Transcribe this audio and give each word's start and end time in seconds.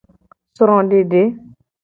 Srodede. 0.57 1.23